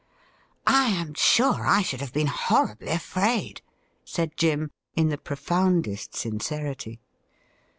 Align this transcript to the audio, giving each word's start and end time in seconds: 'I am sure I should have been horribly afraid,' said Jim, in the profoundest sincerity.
'I 0.65 0.87
am 0.87 1.13
sure 1.13 1.67
I 1.67 1.83
should 1.83 2.01
have 2.01 2.11
been 2.11 2.25
horribly 2.25 2.87
afraid,' 2.87 3.61
said 4.03 4.35
Jim, 4.35 4.71
in 4.95 5.09
the 5.09 5.17
profoundest 5.19 6.15
sincerity. 6.15 6.99